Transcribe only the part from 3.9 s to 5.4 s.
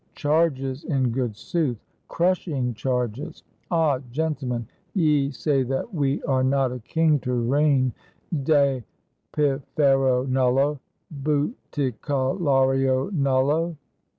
gentlemen, ye